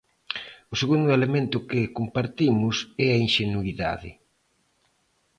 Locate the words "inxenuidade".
3.27-4.11